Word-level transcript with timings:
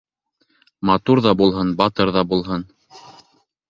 Матур 0.91 1.23
ҙа 1.27 1.35
булһын, 1.43 1.77
батыр 1.85 2.15
ҙа 2.19 2.27
булһын. 2.35 2.69